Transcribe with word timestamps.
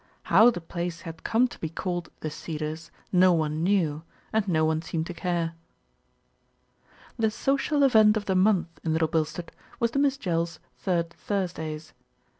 How 0.23 0.49
the 0.49 0.59
place 0.61 1.01
had 1.01 1.23
come 1.23 1.47
to 1.47 1.59
be 1.59 1.69
called 1.69 2.09
"The 2.21 2.31
Cedars," 2.31 2.89
no 3.11 3.33
one 3.33 3.61
knew, 3.61 4.01
and 4.33 4.47
no 4.47 4.65
one 4.65 4.81
seemed 4.81 5.05
to 5.05 5.13
care. 5.13 5.53
The 7.19 7.29
social 7.29 7.83
event 7.83 8.17
of 8.17 8.25
the 8.25 8.33
month 8.33 8.79
in 8.83 8.93
Little 8.93 9.07
Bilstead 9.07 9.51
was 9.79 9.91
the 9.91 9.99
Miss 9.99 10.17
Jells' 10.17 10.57
Third 10.75 11.11
Thursdays. 11.13 11.93